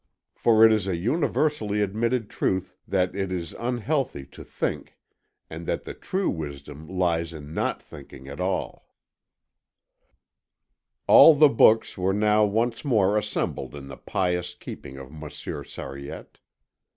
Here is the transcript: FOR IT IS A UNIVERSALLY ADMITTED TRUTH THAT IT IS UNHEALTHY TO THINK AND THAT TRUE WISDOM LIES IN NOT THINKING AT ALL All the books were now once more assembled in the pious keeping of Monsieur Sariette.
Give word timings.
FOR 0.33 0.65
IT 0.65 0.73
IS 0.73 0.87
A 0.87 0.95
UNIVERSALLY 0.97 1.83
ADMITTED 1.83 2.27
TRUTH 2.27 2.79
THAT 2.87 3.13
IT 3.15 3.31
IS 3.31 3.53
UNHEALTHY 3.53 4.25
TO 4.25 4.43
THINK 4.43 4.97
AND 5.47 5.67
THAT 5.67 6.01
TRUE 6.01 6.27
WISDOM 6.27 6.87
LIES 6.87 7.33
IN 7.33 7.53
NOT 7.53 7.83
THINKING 7.83 8.27
AT 8.27 8.39
ALL 8.39 8.95
All 11.05 11.35
the 11.35 11.49
books 11.49 11.99
were 11.99 12.13
now 12.13 12.43
once 12.45 12.83
more 12.83 13.15
assembled 13.15 13.75
in 13.75 13.89
the 13.89 13.97
pious 13.97 14.55
keeping 14.55 14.97
of 14.97 15.11
Monsieur 15.11 15.63
Sariette. 15.63 16.39